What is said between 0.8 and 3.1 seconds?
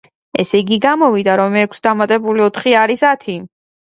გამოვიდა, რომ ექვს დამატებული ოთხი არის